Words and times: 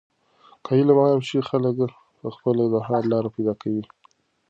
که 0.63 0.69
علم 0.79 0.97
عام 1.03 1.21
شي، 1.27 1.39
خلک 1.49 1.75
په 2.19 2.27
خپله 2.35 2.63
د 2.73 2.75
حل 2.87 3.03
لارې 3.13 3.29
پیدا 3.35 3.53
کوي. 3.61 3.83